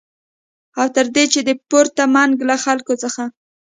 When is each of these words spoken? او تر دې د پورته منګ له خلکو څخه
او 0.79 0.85
تر 0.95 1.05
دې 1.15 1.23
د 1.47 1.49
پورته 1.69 2.03
منګ 2.13 2.33
له 2.49 2.55
خلکو 2.65 2.93
څخه 3.03 3.23